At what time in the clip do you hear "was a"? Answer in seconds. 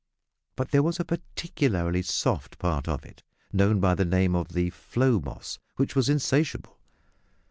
0.81-1.05